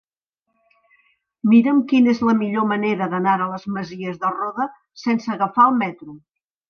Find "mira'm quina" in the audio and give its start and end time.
1.51-2.11